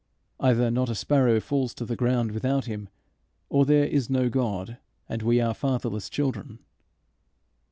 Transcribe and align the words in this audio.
Either 0.39 0.71
not 0.71 0.89
a 0.89 0.95
sparrow 0.95 1.39
falls 1.39 1.75
to 1.75 1.85
the 1.85 1.95
ground 1.95 2.31
without 2.31 2.65
Him, 2.65 2.89
or 3.49 3.67
there 3.67 3.85
is 3.85 4.09
no 4.09 4.29
God, 4.29 4.79
and 5.07 5.21
we 5.21 5.39
are 5.39 5.53
fatherless 5.53 6.09
children. 6.09 6.57